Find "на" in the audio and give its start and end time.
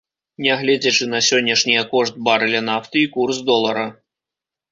1.09-1.19